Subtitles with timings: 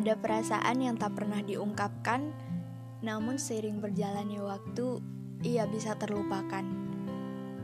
[0.00, 2.32] Ada perasaan yang tak pernah diungkapkan,
[3.04, 4.96] namun seiring berjalannya waktu,
[5.44, 6.64] ia bisa terlupakan.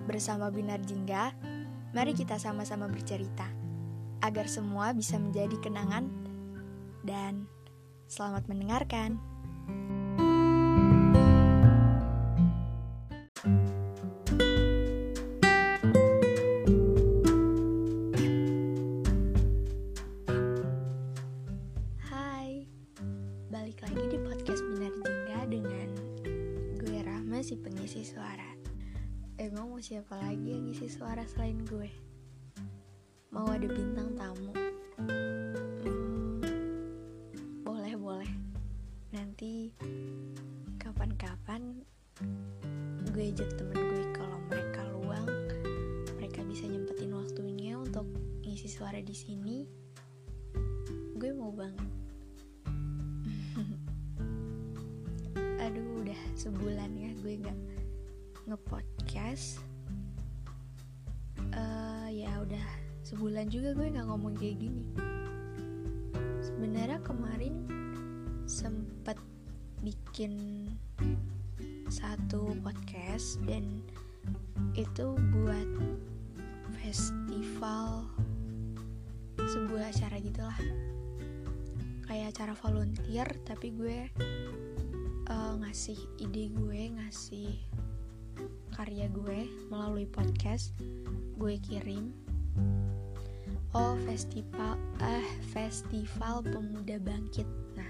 [0.05, 1.33] Bersama Binar Jingga,
[1.97, 3.49] mari kita sama-sama bercerita,
[4.21, 6.13] agar semua bisa menjadi kenangan,
[7.09, 7.49] dan
[8.05, 9.17] selamat mendengarkan.
[29.87, 31.87] Siapa lagi yang ngisi suara selain gue?
[33.31, 34.51] Mau ada bintang tamu?
[34.99, 36.43] Hmm,
[37.63, 38.33] boleh boleh.
[39.15, 39.71] Nanti
[40.83, 41.87] kapan-kapan
[43.15, 45.31] gue ajak temen gue kalau mereka luang,
[46.19, 48.11] mereka bisa nyempetin waktunya untuk
[48.43, 49.71] ngisi suara di sini.
[51.15, 51.91] Gue mau banget.
[55.63, 57.59] Aduh, udah sebulan ya gue nggak
[58.51, 59.76] ngepodcast.
[62.17, 62.67] Ya udah
[63.05, 64.89] sebulan juga gue nggak ngomong kayak gini.
[66.41, 67.69] Sebenarnya kemarin
[68.49, 69.21] sempet
[69.85, 70.65] bikin
[71.93, 73.85] satu podcast dan
[74.73, 75.69] itu buat
[76.81, 78.09] festival
[79.37, 80.61] sebuah acara gitulah
[82.09, 84.09] kayak acara volunteer tapi gue
[85.29, 87.55] uh, ngasih ide gue ngasih
[88.77, 90.77] karya gue melalui podcast
[91.41, 92.13] gue kirim.
[93.73, 97.49] Oh festival eh festival pemuda bangkit.
[97.73, 97.89] Nah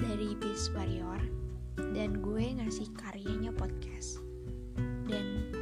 [0.00, 1.20] dari Peace Warrior
[1.92, 4.24] dan gue ngasih karyanya podcast.
[5.04, 5.52] Dan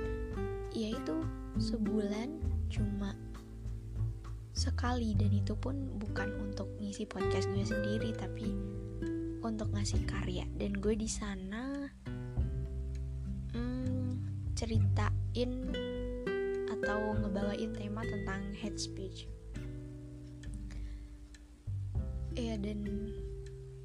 [0.70, 1.16] ya itu
[1.58, 2.38] sebulan
[2.70, 3.10] cuma
[4.54, 5.18] sekali.
[5.18, 8.54] Dan itu pun bukan untuk ngisi podcast gue sendiri tapi
[9.42, 10.46] untuk ngasih karya.
[10.54, 11.63] Dan gue di sana
[14.64, 15.52] ceritain
[16.72, 19.28] atau ngebawain tema tentang hate speech.
[22.32, 23.12] Iya dan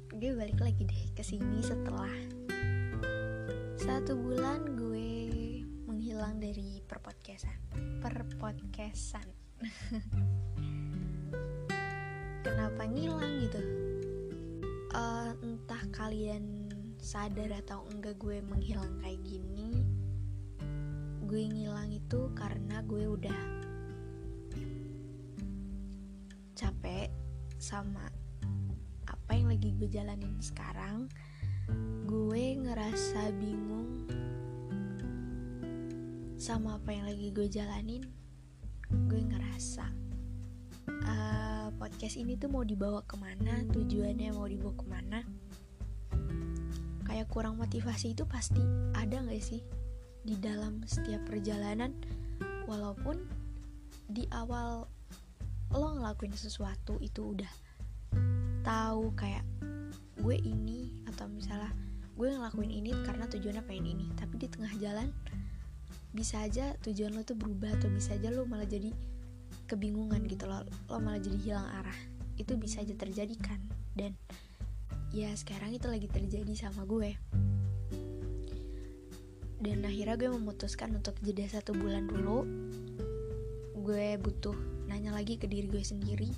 [0.08, 2.08] gue balik lagi deh ke sini setelah
[3.76, 5.20] satu bulan gue
[5.84, 7.60] menghilang dari perpodcastan.
[8.00, 9.28] Perpodcastan.
[12.48, 13.60] Kenapa ngilang gitu?
[14.96, 19.99] Uh, entah kalian sadar atau enggak gue menghilang kayak gini
[21.30, 23.38] gue ngilang itu karena gue udah
[26.58, 27.06] capek
[27.54, 28.02] sama
[29.06, 31.06] apa yang lagi gue jalanin sekarang.
[32.02, 34.10] Gue ngerasa bingung
[36.34, 38.02] sama apa yang lagi gue jalanin.
[38.90, 39.86] Gue ngerasa
[40.90, 43.62] uh, podcast ini tuh mau dibawa ke mana?
[43.70, 45.22] Tujuannya mau dibawa ke mana?
[47.06, 48.66] Kayak kurang motivasi itu pasti
[48.98, 49.79] ada gak sih
[50.24, 51.96] di dalam setiap perjalanan
[52.68, 53.20] walaupun
[54.10, 54.86] di awal
[55.70, 57.52] lo ngelakuin sesuatu itu udah
[58.66, 59.46] tahu kayak
[60.20, 61.72] gue ini atau misalnya
[62.18, 65.08] gue ngelakuin ini karena tujuannya pengen ini tapi di tengah jalan
[66.10, 68.90] bisa aja tujuan lo tuh berubah atau bisa aja lo malah jadi
[69.70, 71.98] kebingungan gitu lo lo malah jadi hilang arah.
[72.34, 73.62] Itu bisa aja terjadi kan?
[73.94, 74.18] Dan
[75.14, 77.14] ya sekarang itu lagi terjadi sama gue
[79.60, 82.48] dan akhirnya gue memutuskan untuk jeda satu bulan dulu.
[83.76, 84.56] Gue butuh
[84.88, 86.32] nanya lagi ke diri gue sendiri.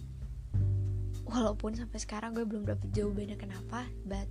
[1.31, 4.29] Walaupun sampai sekarang gue belum dapet jawabannya kenapa but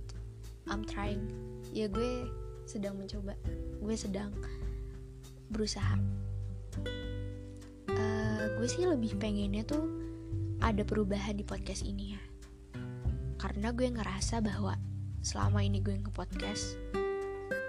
[0.68, 1.24] I'm trying.
[1.72, 2.28] Ya gue
[2.68, 3.32] sedang mencoba.
[3.80, 4.36] Gue sedang
[5.48, 5.96] berusaha.
[7.88, 9.88] Uh, gue sih lebih pengennya tuh
[10.60, 12.22] ada perubahan di podcast ini ya.
[13.40, 14.78] Karena gue ngerasa bahwa
[15.24, 17.01] selama ini gue nge-podcast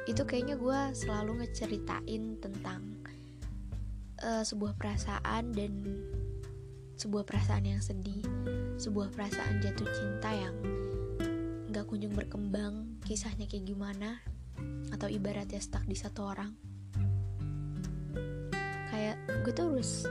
[0.03, 2.81] itu kayaknya gue selalu ngeceritain tentang
[4.19, 5.71] uh, sebuah perasaan dan
[6.99, 8.23] sebuah perasaan yang sedih
[8.75, 10.55] sebuah perasaan jatuh cinta yang
[11.71, 14.19] gak kunjung berkembang kisahnya kayak gimana
[14.91, 16.51] atau ibaratnya stuck di satu orang.
[18.93, 20.05] Kayak gue tuh harus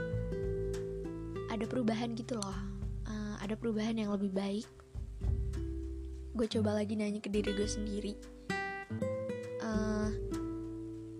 [1.47, 2.57] ada perubahan gitu loh
[3.07, 4.67] uh, ada perubahan yang lebih baik.
[6.33, 8.32] Gue coba lagi nanya ke diri gue sendiri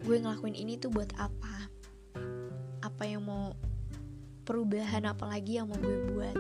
[0.04, 1.72] gue ngelakuin ini tuh buat apa?
[2.84, 3.56] Apa yang mau
[4.44, 6.38] perubahan apa lagi yang mau gue buat?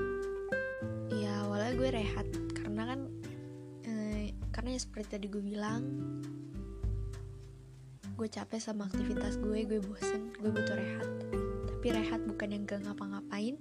[1.15, 2.27] Ya awalnya gue rehat
[2.59, 2.99] karena kan
[3.87, 5.81] eh, karena ya seperti tadi gue bilang
[8.13, 11.07] gue capek sama aktivitas gue gue bosen gue butuh rehat.
[11.71, 13.55] Tapi rehat bukan yang gak ngapa-ngapain.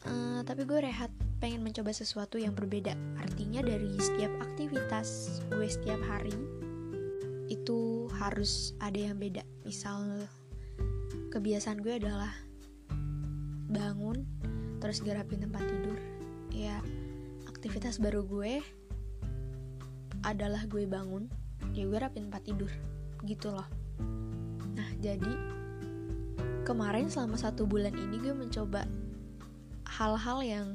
[0.00, 1.12] Uh, tapi gue rehat
[1.44, 2.96] pengen mencoba sesuatu yang berbeda.
[3.20, 6.32] Artinya dari setiap aktivitas gue setiap hari
[7.52, 9.40] itu harus ada yang beda.
[9.64, 10.28] Misal
[11.32, 12.30] kebiasaan gue adalah
[13.72, 14.28] bangun
[14.84, 15.96] terus garapin tempat tidur.
[16.52, 16.84] Ya
[17.48, 18.60] aktivitas baru gue
[20.20, 21.32] adalah gue bangun
[21.72, 22.68] ya gue rapin tempat tidur.
[23.24, 23.66] Gitu loh.
[24.76, 25.32] Nah jadi
[26.68, 28.84] kemarin selama satu bulan ini gue mencoba
[29.96, 30.68] hal-hal yang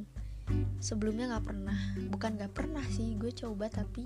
[0.81, 1.77] sebelumnya nggak pernah.
[2.09, 4.01] Bukan nggak pernah sih gue coba tapi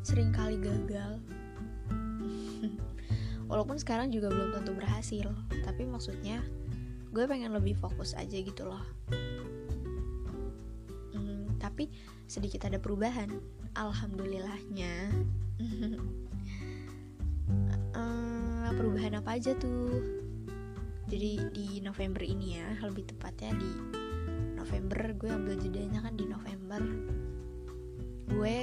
[0.00, 1.20] sering kali gagal
[3.50, 5.28] walaupun sekarang juga belum tentu berhasil
[5.64, 6.44] tapi maksudnya
[7.08, 8.84] gue pengen lebih fokus aja gitu loh.
[11.16, 11.88] Hmm, tapi
[12.28, 13.32] sedikit ada perubahan.
[13.72, 15.08] Alhamdulillahnya.
[17.96, 20.04] Uh, perubahan apa aja tuh?
[21.08, 23.72] Jadi di November ini ya lebih tepatnya di
[24.52, 26.82] November gue ambil jedanya kan di November.
[28.28, 28.60] Gue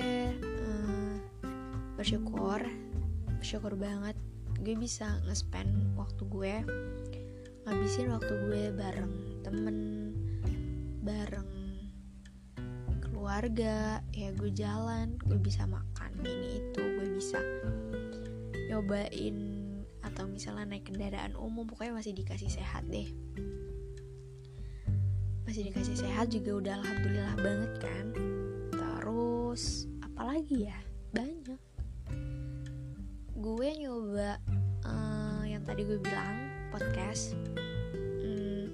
[0.61, 1.13] uh,
[1.97, 2.61] bersyukur
[3.39, 4.15] bersyukur banget.
[4.59, 6.53] Gue bisa nge-spend waktu gue
[7.65, 9.77] ngabisin waktu gue bareng temen
[11.01, 11.49] bareng
[13.01, 17.41] keluarga ya gue jalan gue bisa makan ini itu gue bisa
[18.69, 19.37] nyobain
[20.05, 23.09] atau misalnya naik kendaraan umum pokoknya masih dikasih sehat deh.
[25.49, 28.05] Masih dikasih sehat juga udah alhamdulillah banget kan.
[28.77, 30.77] Terus apalagi ya?
[31.09, 31.64] Banyak
[33.45, 34.41] gue nyoba
[34.89, 37.37] uh, yang tadi gue bilang podcast
[38.17, 38.73] hmm,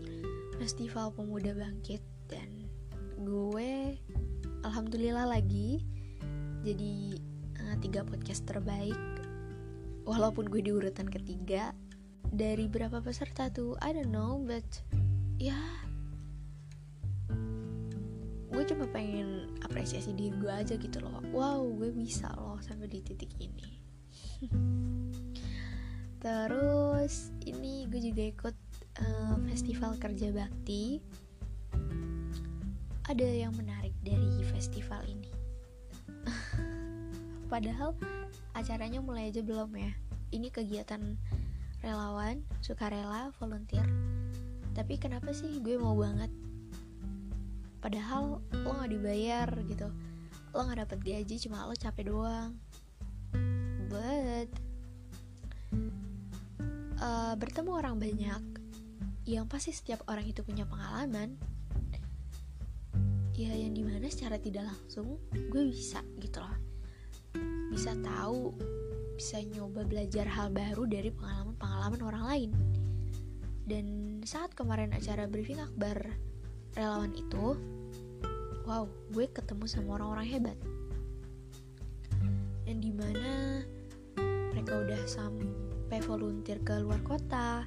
[0.64, 2.00] festival pemuda bangkit.
[2.32, 2.72] Dan
[3.20, 4.00] gue
[4.64, 5.84] alhamdulillah lagi
[6.64, 7.20] jadi
[7.60, 8.96] uh, tiga podcast terbaik
[10.08, 11.76] walaupun gue di urutan ketiga.
[12.32, 13.76] Dari berapa peserta tuh?
[13.84, 14.64] I don't know but
[15.36, 15.60] ya
[18.56, 21.20] gue cuma pengen apresiasi diri gue aja gitu loh.
[21.36, 23.81] Wow gue bisa loh sampai di titik ini
[26.24, 28.58] terus ini gue juga ikut
[29.02, 31.02] uh, festival kerja bakti.
[33.06, 35.30] Ada yang menarik dari festival ini.
[37.52, 37.94] Padahal
[38.56, 39.92] acaranya mulai aja belum ya.
[40.32, 41.02] Ini kegiatan
[41.84, 43.84] relawan sukarela volunteer.
[44.72, 46.32] Tapi kenapa sih gue mau banget?
[47.84, 49.92] Padahal lo nggak dibayar gitu.
[50.56, 52.56] Lo nggak dapet gaji cuma lo capek doang
[53.92, 54.48] but
[57.04, 58.44] uh, bertemu orang banyak
[59.28, 61.36] yang pasti setiap orang itu punya pengalaman.
[63.36, 66.58] Ya yang di mana secara tidak langsung gue bisa gitu loh.
[67.74, 68.54] Bisa tahu
[69.18, 72.52] bisa nyoba belajar hal baru dari pengalaman-pengalaman orang lain.
[73.66, 73.86] Dan
[74.26, 75.96] saat kemarin acara briefing akbar
[76.76, 77.58] relawan itu
[78.66, 80.58] wow gue ketemu sama orang-orang hebat.
[82.66, 83.66] Dan di mana
[84.62, 87.66] mereka udah sampai volunteer ke luar kota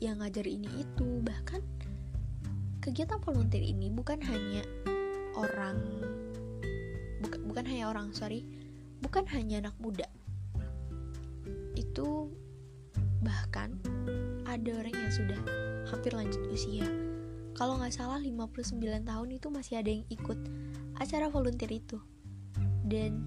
[0.00, 1.20] yang ngajar ini itu.
[1.20, 1.60] Bahkan
[2.80, 4.64] kegiatan volunteer ini bukan hanya
[5.36, 5.76] orang
[7.20, 8.40] buka, bukan hanya orang sorry
[9.04, 10.08] bukan hanya anak muda.
[11.76, 12.32] Itu
[13.20, 13.76] bahkan
[14.48, 15.40] ada orang yang sudah
[15.92, 16.88] hampir lanjut usia.
[17.52, 20.40] Kalau nggak salah 59 tahun itu masih ada yang ikut
[20.96, 22.00] acara volunteer itu.
[22.80, 23.20] Dan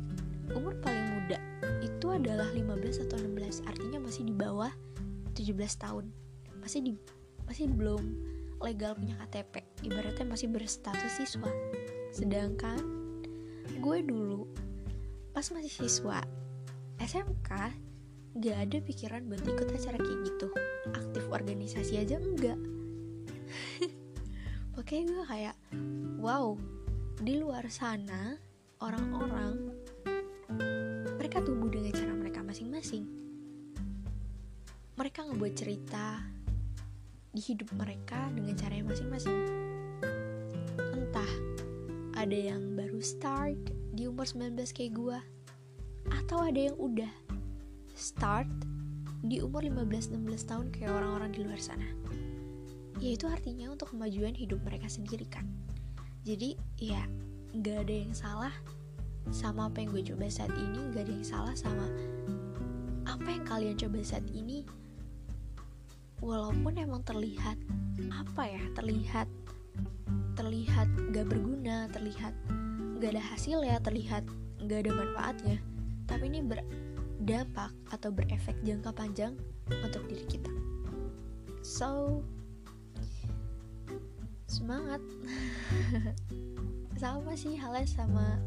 [0.49, 1.46] umur paling muda
[1.83, 4.71] itu adalah 15 atau 16 artinya masih di bawah
[5.33, 6.09] 17 tahun.
[6.61, 6.93] Masih di
[7.47, 8.03] masih belum
[8.57, 11.49] legal punya KTP ibaratnya masih berstatus siswa.
[12.11, 12.79] Sedangkan
[13.77, 14.49] gue dulu
[15.31, 16.25] pas masih siswa
[16.97, 17.49] SMK
[18.41, 20.49] gak ada pikiran buat ikut acara kayak gitu.
[20.97, 22.57] Aktif organisasi aja enggak
[24.77, 25.55] Oke gue kayak
[26.19, 26.55] wow
[27.17, 28.37] di luar sana
[28.83, 29.73] orang-orang
[31.37, 33.05] mereka tumbuh dengan cara mereka masing-masing.
[34.97, 36.25] Mereka ngebuat cerita
[37.29, 39.37] di hidup mereka dengan cara yang masing-masing.
[40.97, 41.29] Entah
[42.17, 43.53] ada yang baru start
[43.93, 45.19] di umur 19 kayak gue
[46.25, 47.13] atau ada yang udah
[47.93, 48.49] start
[49.21, 51.85] di umur 15-16 tahun kayak orang-orang di luar sana.
[52.97, 55.45] Ya itu artinya untuk kemajuan hidup mereka sendiri kan.
[56.25, 57.05] Jadi ya
[57.53, 58.57] nggak ada yang salah
[59.29, 61.87] sama apa yang gue coba saat ini nggak ada yang salah sama
[63.07, 64.67] apa yang kalian coba saat ini.
[66.19, 67.55] Walaupun emang terlihat
[68.09, 69.29] apa ya terlihat
[70.33, 72.33] terlihat gak berguna terlihat
[72.97, 74.27] gak ada hasil ya terlihat
[74.65, 75.57] gak ada manfaatnya.
[76.09, 79.33] Tapi ini berdampak atau berefek jangka panjang
[79.71, 80.51] untuk diri kita.
[81.63, 82.21] So
[84.49, 84.99] semangat.
[87.01, 88.41] Sama sih halnya sama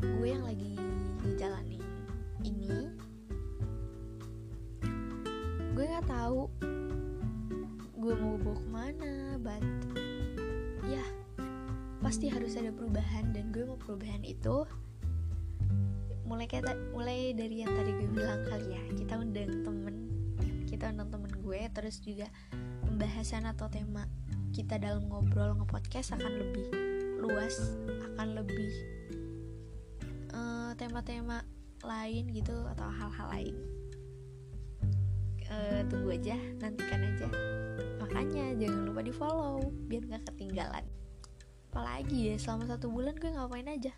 [0.00, 0.76] gue yang lagi
[1.24, 1.84] ngejalanin
[2.44, 2.88] ini.
[5.76, 6.48] Gue nggak tahu
[8.00, 9.12] gue mau bawa ke mana
[9.44, 9.60] but
[10.88, 11.04] ya
[12.00, 14.64] pasti harus ada perubahan dan gue mau perubahan itu
[16.24, 19.96] mulai kayak mulai dari yang tadi gue bilang kali ya kita undang temen
[20.64, 22.24] kita undang temen gue terus juga
[22.88, 24.08] pembahasan atau tema
[24.56, 26.72] kita dalam ngobrol ngepodcast akan lebih
[27.20, 27.76] luas
[28.16, 28.72] akan lebih
[30.80, 31.44] tema-tema
[31.84, 33.56] lain gitu atau hal-hal lain.
[35.44, 37.28] Uh, tunggu aja nantikan aja.
[38.00, 40.84] Makanya jangan lupa di follow biar nggak ketinggalan.
[41.68, 43.92] Apalagi ya selama satu bulan gue ngapain aja?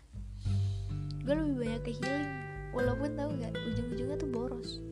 [1.23, 2.31] Gue lebih banyak ke healing
[2.75, 4.83] walaupun tahu nggak ujung-ujungnya tuh boros.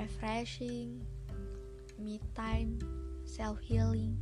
[0.00, 1.04] Refreshing
[2.00, 2.80] me time
[3.28, 4.16] self healing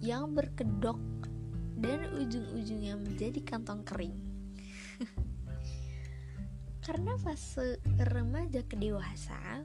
[0.00, 0.96] yang berkedok
[1.76, 4.23] dan ujung-ujungnya menjadi kantong kering
[6.84, 7.80] karena fase
[8.12, 9.64] remaja ke dewasa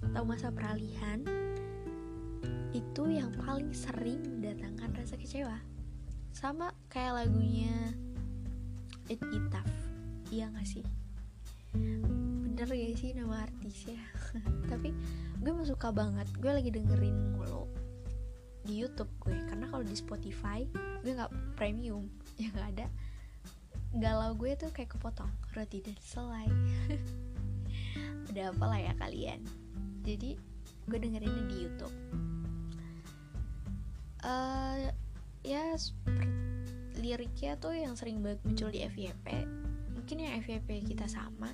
[0.00, 1.20] atau masa peralihan
[2.72, 5.60] itu yang paling sering mendatangkan rasa kecewa.
[6.32, 7.92] Sama kayak lagunya
[9.12, 9.68] It Itaf
[10.32, 10.80] iya gak sih?
[11.76, 14.00] Bener gak sih nama artisnya?
[14.72, 14.88] Tapi
[15.44, 16.26] gue suka banget.
[16.40, 17.68] Gue lagi dengerin mulu
[18.64, 19.36] di YouTube gue.
[19.52, 20.64] Karena kalau di Spotify
[21.04, 22.08] gue nggak premium.
[22.40, 22.86] Ya nggak ada
[23.98, 25.30] galau gue tuh kayak kepotong.
[25.54, 26.50] Roti dan selai.
[28.34, 29.40] Udah apalah ya kalian?
[30.02, 30.34] Jadi
[30.90, 31.96] gue dengerinnya di YouTube.
[34.24, 34.88] Uh,
[35.44, 35.76] ya
[36.96, 39.44] liriknya tuh yang sering banget muncul di FYP
[40.04, 41.48] mungkin yang FYP kita sama.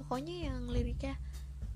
[0.00, 1.16] Pokoknya yang liriknya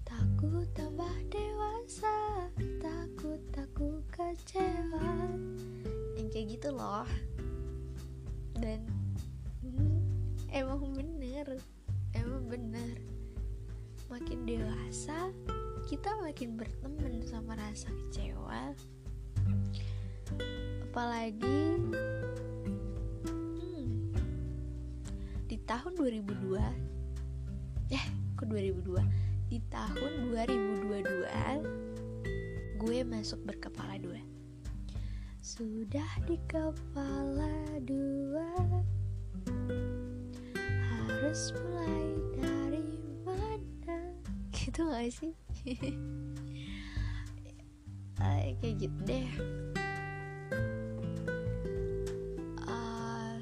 [0.00, 2.48] takut tambah dewasa
[2.80, 5.32] takut takut kecewa.
[6.16, 7.04] Yang kayak gitu loh
[8.60, 8.80] dan
[10.50, 11.60] emang bener
[12.16, 12.96] emang bener.
[14.06, 15.34] Makin dewasa
[15.90, 18.70] kita makin berteman sama rasa kecewa.
[20.90, 21.78] Apalagi
[23.26, 24.10] hmm,
[25.46, 26.58] di tahun 2002
[27.94, 28.98] eh kok 2002
[29.46, 31.22] di tahun 2022
[32.76, 34.18] gue masuk berkepala dua
[35.56, 38.52] sudah di kepala dua.
[40.84, 43.96] Harus mulai dari mana?
[44.52, 45.32] Gitu gak sih?
[48.20, 49.28] Ay, kayak gitu deh.
[52.60, 53.40] Uh,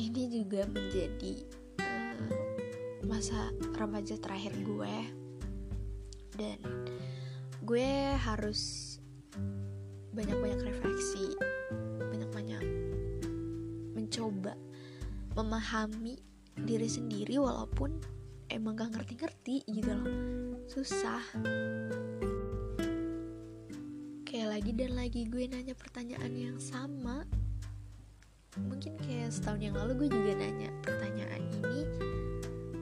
[0.00, 1.44] Ini juga menjadi
[1.84, 2.32] uh,
[3.04, 4.96] masa remaja terakhir gue.
[6.32, 6.82] Dan
[7.62, 8.94] gue harus
[10.10, 11.30] banyak-banyak refleksi
[12.10, 12.64] banyak-banyak
[13.94, 14.58] mencoba
[15.38, 16.18] memahami
[16.58, 17.96] diri sendiri walaupun
[18.52, 20.12] emang gak ngerti-ngerti gitu loh.
[20.68, 21.24] Susah.
[24.28, 27.24] Kayak lagi dan lagi gue nanya pertanyaan yang sama.
[28.60, 31.80] Mungkin kayak setahun yang lalu gue juga nanya pertanyaan ini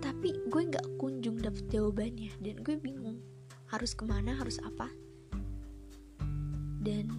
[0.02, 3.22] tapi gue nggak kunjung dapet jawabannya dan gue bingung
[3.70, 4.90] harus ke mana harus apa.
[6.82, 7.14] Dan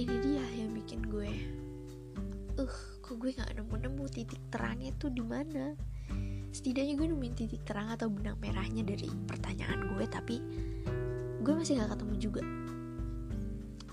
[0.00, 1.28] ini dia yang bikin gue
[2.58, 5.76] uh kok gue nggak nemu nemu titik terangnya tuh di mana.
[6.48, 10.40] Setidaknya gue nemuin titik terang atau benang merahnya dari pertanyaan gue tapi
[11.44, 12.42] gue masih gak ketemu juga.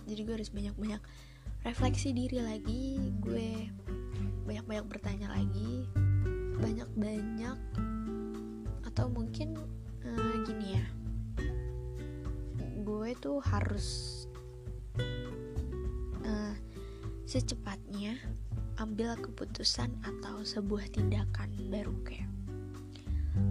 [0.07, 1.01] Jadi gue harus banyak-banyak
[1.65, 3.67] refleksi diri lagi gue
[4.45, 5.89] banyak-banyak bertanya lagi
[6.61, 7.57] banyak-banyak
[8.85, 9.57] atau mungkin
[10.05, 10.85] uh, gini ya.
[12.85, 13.85] Gue tuh harus
[16.25, 16.53] uh,
[17.25, 18.17] secepatnya
[18.77, 22.29] ambil keputusan atau sebuah tindakan baru kayak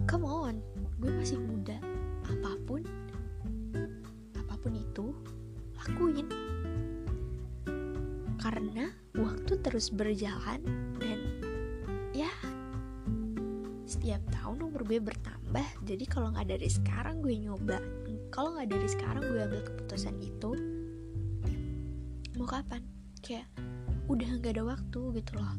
[0.05, 0.55] come on
[1.01, 1.77] gue masih muda.
[2.25, 2.81] Apa pun
[4.39, 5.11] apa pun itu
[5.77, 6.27] lakuin.
[8.39, 10.61] Karena waktu terus berjalan
[11.01, 11.19] dan
[12.13, 12.31] ya
[13.85, 15.34] setiap tahun umur gue bertambah
[15.85, 17.77] jadi kalau nggak dari sekarang gue nyoba.
[18.33, 20.51] Kalau nggak dari sekarang gue ambil keputusan itu
[22.35, 22.83] mau kapan?
[23.23, 23.47] Kayak
[24.11, 25.53] udah nggak ada waktu gitu loh.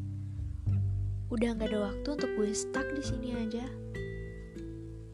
[1.33, 3.65] Udah nggak ada waktu untuk gue stuck di sini aja.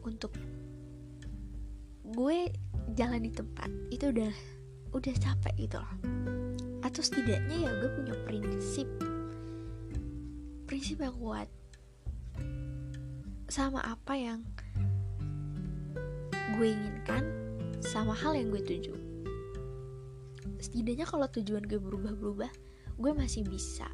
[0.03, 0.35] Untuk
[2.03, 2.51] gue
[2.97, 4.33] jalan di tempat itu udah
[4.91, 5.93] udah capek gitu loh.
[6.83, 8.89] Atau setidaknya ya gue punya prinsip
[10.67, 11.47] prinsip yang kuat.
[13.45, 14.41] Sama apa yang
[16.53, 17.23] gue inginkan
[17.81, 18.93] sama hal yang gue tuju.
[20.61, 22.51] Setidaknya kalau tujuan gue berubah-berubah
[22.93, 23.89] gue masih bisa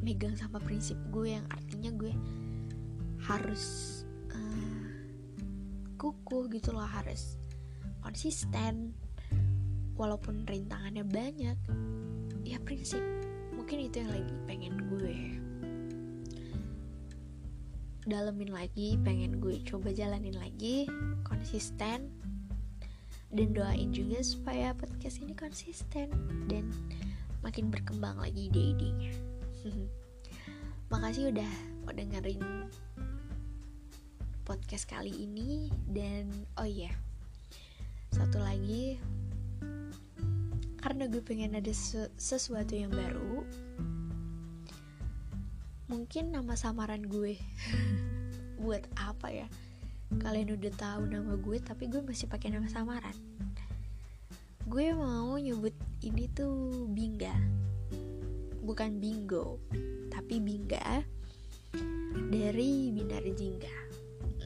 [0.00, 2.14] megang sama prinsip gue yang artinya gue
[3.26, 3.64] harus
[4.32, 4.84] uh,
[5.98, 7.36] kukuh gitu loh harus
[8.00, 8.94] konsisten.
[9.98, 11.58] Walaupun rintangannya banyak
[12.46, 13.02] ya prinsip.
[13.52, 15.49] Mungkin itu yang lagi pengen gue
[18.10, 20.90] dalemin lagi pengen gue coba jalanin lagi
[21.22, 22.10] konsisten.
[23.30, 26.10] Dan doain juga supaya podcast ini konsisten
[26.50, 26.66] dan
[27.40, 29.12] makin berkembang lagi ide-idenya
[30.92, 31.52] makasih udah
[31.84, 32.68] mau dengerin
[34.44, 36.28] podcast kali ini dan
[36.60, 36.94] oh iya yeah,
[38.12, 39.00] satu lagi
[40.80, 41.72] karena gue pengen ada
[42.16, 43.44] sesuatu yang baru
[45.90, 47.34] mungkin nama samaran gue.
[48.62, 49.50] Buat apa ya?
[50.22, 53.14] Kalian udah tahu nama gue tapi gue masih pakai nama samaran.
[54.70, 55.74] Gue mau nyebut
[56.06, 57.34] ini tuh Bingga.
[58.62, 59.58] Bukan bingo
[60.14, 61.02] tapi Bingga
[62.30, 63.76] dari Binar Jingga.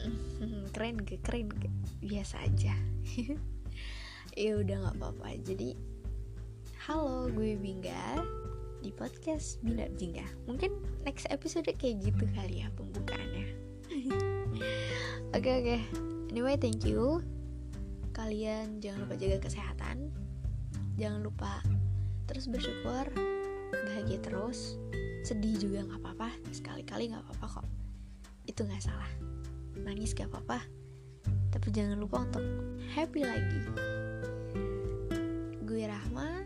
[0.72, 1.20] Keren gak?
[1.28, 1.74] Keren gak?
[2.00, 2.72] Biasa aja.
[4.34, 5.38] Ya udah nggak apa-apa.
[5.46, 5.78] Jadi
[6.90, 8.18] halo gue Bingga
[8.84, 10.28] di podcast Binar Jingga.
[10.44, 10.68] Mungkin
[11.08, 13.48] next episode kayak gitu kali ya pembukaannya.
[15.34, 15.66] Oke okay, oke.
[15.66, 15.80] Okay.
[16.30, 17.24] Anyway thank you.
[18.12, 20.12] Kalian jangan lupa jaga kesehatan.
[21.00, 21.64] Jangan lupa
[22.28, 23.08] terus bersyukur
[23.72, 24.76] Bahagia terus.
[25.24, 26.28] Sedih juga gak apa-apa.
[26.54, 27.66] Sekali-kali gak apa-apa kok.
[28.46, 29.10] Itu gak salah.
[29.80, 30.62] Nangis gak apa-apa.
[31.50, 32.44] Tapi jangan lupa untuk
[32.94, 33.60] happy lagi.
[35.66, 36.43] Gue Rahma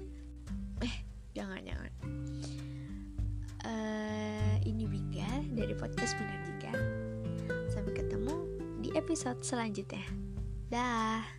[9.29, 10.05] episode selanjutnya.
[10.73, 11.38] Dah.